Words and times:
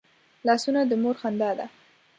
لاسونه 0.47 0.81
د 0.87 0.91
مور 1.01 1.15
خندا 1.21 1.51
ده 1.57 1.67